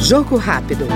Jogo 0.00 0.36
rápido. 0.36 0.86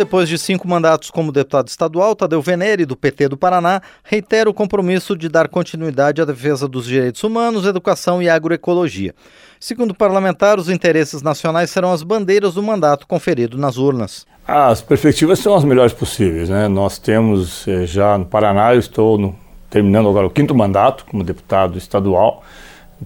Depois 0.00 0.28
de 0.30 0.38
cinco 0.38 0.66
mandatos 0.66 1.10
como 1.10 1.30
deputado 1.30 1.68
estadual, 1.68 2.16
Tadeu 2.16 2.40
Venere, 2.40 2.86
do 2.86 2.96
PT 2.96 3.28
do 3.28 3.36
Paraná, 3.36 3.82
reitera 4.02 4.48
o 4.48 4.54
compromisso 4.54 5.14
de 5.14 5.28
dar 5.28 5.46
continuidade 5.46 6.22
à 6.22 6.24
defesa 6.24 6.66
dos 6.66 6.86
direitos 6.86 7.22
humanos, 7.22 7.66
educação 7.66 8.22
e 8.22 8.28
agroecologia. 8.28 9.14
Segundo 9.60 9.90
o 9.90 9.94
parlamentar, 9.94 10.58
os 10.58 10.70
interesses 10.70 11.20
nacionais 11.20 11.68
serão 11.68 11.92
as 11.92 12.02
bandeiras 12.02 12.54
do 12.54 12.62
mandato 12.62 13.06
conferido 13.06 13.58
nas 13.58 13.76
urnas. 13.76 14.26
As 14.48 14.80
perspectivas 14.80 15.38
são 15.38 15.54
as 15.54 15.64
melhores 15.64 15.92
possíveis. 15.92 16.48
Né? 16.48 16.66
Nós 16.66 16.98
temos 16.98 17.68
eh, 17.68 17.84
já 17.84 18.16
no 18.16 18.24
Paraná, 18.24 18.74
eu 18.74 18.80
estou 18.80 19.18
no, 19.18 19.36
terminando 19.70 20.08
agora 20.08 20.26
o 20.26 20.30
quinto 20.30 20.54
mandato 20.54 21.06
como 21.08 21.24
deputado 21.24 21.78
estadual 21.78 22.42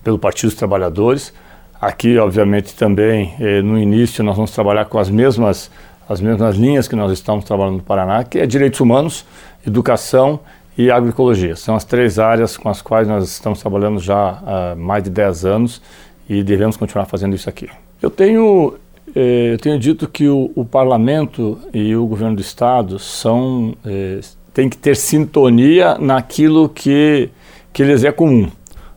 pelo 0.03 0.19
Partido 0.19 0.49
dos 0.49 0.57
Trabalhadores. 0.57 1.33
Aqui, 1.81 2.19
obviamente, 2.19 2.75
também 2.75 3.35
eh, 3.39 3.61
no 3.63 3.79
início 3.79 4.25
nós 4.25 4.35
vamos 4.35 4.51
trabalhar 4.51 4.87
com 4.87 4.99
as 4.99 5.11
mesmas 5.11 5.71
as 6.09 6.21
mesmas 6.21 6.57
linhas 6.57 6.87
que 6.87 6.95
nós 6.95 7.11
estamos 7.13 7.45
trabalhando 7.45 7.77
no 7.77 7.83
Paraná, 7.83 8.25
que 8.25 8.39
é 8.39 8.47
direitos 8.47 8.81
humanos, 8.81 9.25
educação 9.67 10.41
e 10.77 10.91
agroecologia. 10.91 11.57
São 11.57 11.75
as 11.75 11.85
três 11.85 12.19
áreas 12.19 12.57
com 12.57 12.69
as 12.69 12.83
quais 12.83 13.09
nós 13.09 13.25
estamos 13.25 13.61
trabalhando 13.61 13.99
já 14.01 14.39
há 14.45 14.75
mais 14.77 15.05
de 15.05 15.11
10 15.11 15.45
anos 15.45 15.83
e 16.29 16.43
devemos 16.43 16.77
continuar 16.77 17.07
fazendo 17.07 17.35
isso 17.35 17.49
aqui. 17.49 17.69
Eu 18.03 18.11
tenho, 18.11 18.75
eh, 19.15 19.53
eu 19.53 19.59
tenho 19.59 19.79
dito 19.79 20.09
que 20.09 20.29
o, 20.29 20.51
o, 20.55 20.65
parlamento 20.65 21.59
e 21.73 21.95
o 21.97 22.07
governo 22.07 22.37
do 22.37 22.43
estado 22.43 22.99
são 22.99 23.75
eh, 23.85 24.21
tem 24.55 24.69
que 24.69 24.79
ter 24.79 24.97
sintonia 24.97 25.99
naquilo 25.99 26.69
que, 26.69 27.29
que 27.73 27.83
lhes 27.83 28.05
é 28.05 28.13
comum. 28.13 28.49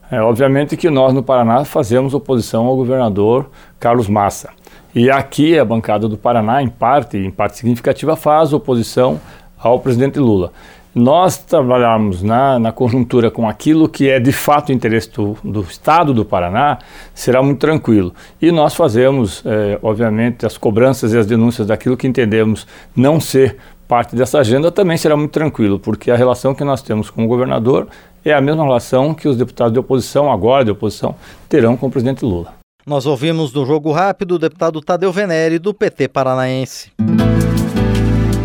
É, 0.09 0.21
obviamente 0.21 0.77
que 0.77 0.89
nós 0.89 1.13
no 1.13 1.21
Paraná 1.21 1.65
fazemos 1.65 2.13
oposição 2.13 2.65
ao 2.65 2.77
governador 2.77 3.49
Carlos 3.79 4.07
Massa. 4.07 4.51
E 4.95 5.09
aqui 5.09 5.59
a 5.59 5.65
bancada 5.65 6.07
do 6.07 6.17
Paraná, 6.17 6.61
em 6.63 6.69
parte, 6.69 7.17
em 7.17 7.29
parte 7.29 7.57
significativa, 7.57 8.15
faz 8.15 8.53
oposição 8.53 9.19
ao 9.57 9.79
presidente 9.79 10.17
Lula. 10.17 10.51
Nós 10.95 11.37
trabalharmos 11.37 12.23
na, 12.23 12.57
na 12.57 12.71
conjuntura 12.71 13.29
com 13.29 13.47
aquilo 13.47 13.87
que 13.87 14.09
é 14.09 14.19
de 14.19 14.31
fato 14.31 14.71
interesse 14.71 15.11
do, 15.11 15.37
do 15.43 15.61
Estado 15.61 16.13
do 16.13 16.25
Paraná, 16.25 16.79
será 17.13 17.43
muito 17.43 17.59
tranquilo. 17.59 18.13
E 18.41 18.51
nós 18.51 18.73
fazemos, 18.73 19.43
é, 19.45 19.77
obviamente, 19.83 20.45
as 20.45 20.57
cobranças 20.57 21.13
e 21.13 21.17
as 21.17 21.27
denúncias 21.27 21.67
daquilo 21.67 21.97
que 21.97 22.07
entendemos 22.07 22.65
não 22.95 23.19
ser 23.19 23.57
parte 23.87 24.15
dessa 24.15 24.39
agenda 24.39 24.71
também 24.71 24.97
será 24.97 25.15
muito 25.15 25.31
tranquilo, 25.31 25.79
porque 25.79 26.11
a 26.11 26.15
relação 26.15 26.53
que 26.53 26.63
nós 26.63 26.81
temos 26.81 27.09
com 27.09 27.23
o 27.23 27.27
governador 27.27 27.87
é 28.23 28.33
a 28.33 28.41
mesma 28.41 28.63
relação 28.63 29.13
que 29.13 29.27
os 29.27 29.37
deputados 29.37 29.73
de 29.73 29.79
oposição, 29.79 30.31
agora 30.31 30.65
de 30.65 30.71
oposição, 30.71 31.15
terão 31.47 31.77
com 31.77 31.87
o 31.87 31.91
presidente 31.91 32.25
Lula. 32.25 32.53
Nós 32.85 33.05
ouvimos 33.05 33.53
no 33.53 33.65
Jogo 33.65 33.91
Rápido 33.91 34.35
o 34.35 34.39
deputado 34.39 34.79
Tadeu 34.81 35.11
Venere, 35.11 35.59
do 35.59 35.73
PT 35.73 36.07
paranaense. 36.07 36.91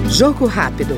Jogo 0.08 0.46
Rápido. 0.46 0.96